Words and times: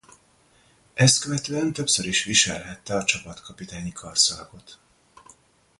Ezt 0.93 1.21
követően 1.21 1.73
többször 1.73 2.05
is 2.05 2.23
viselhette 2.23 2.95
a 2.95 3.03
csapatkapitányi 3.03 3.91
karszalagot. 3.91 4.77